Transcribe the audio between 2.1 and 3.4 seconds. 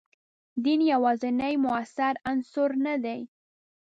عنصر نه دی.